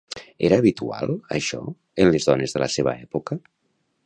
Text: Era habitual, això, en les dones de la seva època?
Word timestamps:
Era 0.47 0.57
habitual, 0.61 1.13
això, 1.39 1.61
en 2.05 2.13
les 2.17 2.29
dones 2.31 2.57
de 2.59 2.63
la 2.65 2.71
seva 2.79 2.97
època? 3.07 3.43